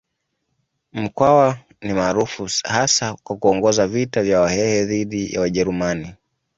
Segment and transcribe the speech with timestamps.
[0.93, 6.15] Mkwawa ni maarufu hasa kwa kuongoza vita vya Wahehe dhidi ya Wajerumani.